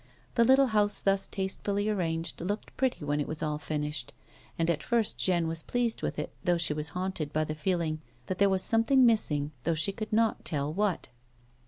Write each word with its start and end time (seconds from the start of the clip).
The 0.33 0.43
little 0.43 0.65
house 0.73 0.99
thus 0.99 1.27
tastefully 1.27 1.87
arranged, 1.87 2.41
looked 2.41 2.75
pretty 2.75 3.05
when 3.05 3.19
it 3.19 3.27
was 3.27 3.43
all 3.43 3.59
finished, 3.59 4.15
and 4.57 4.67
at 4.67 4.81
first 4.81 5.19
Jeanne 5.19 5.47
was 5.47 5.61
pleased 5.61 6.01
with 6.01 6.17
it 6.17 6.33
though 6.43 6.57
she 6.57 6.73
was 6.73 6.89
haunted 6.97 7.31
by 7.31 7.41
a 7.43 7.53
feeling 7.53 8.01
that 8.25 8.39
there 8.39 8.49
was 8.49 8.63
something 8.63 9.05
missing 9.05 9.51
though 9.63 9.75
she 9.75 9.91
could 9.91 10.11
not 10.11 10.43
tell 10.43 10.73
what. 10.73 11.09